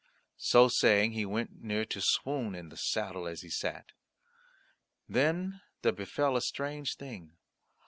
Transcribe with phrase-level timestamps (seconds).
[0.39, 3.91] So saying he went near to swoon in the saddle as he sat.
[5.07, 7.37] Then there befell a strange thing.